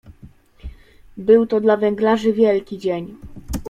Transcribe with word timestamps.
"Był 1.17 1.45
to 1.47 1.61
dla 1.61 1.77
„węglarzy” 1.77 2.33
wielki 2.33 2.77
dzień." 2.77 3.17